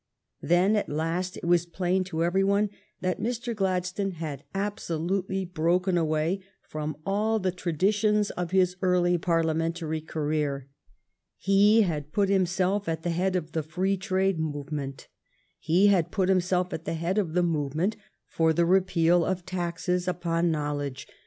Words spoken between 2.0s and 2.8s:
to every one